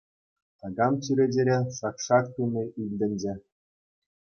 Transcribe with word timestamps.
Такам 0.61 0.93
чӳречерен 1.03 1.63
шак-шак 1.77 2.25
туни 2.33 2.63
илтӗнчӗ. 2.81 3.33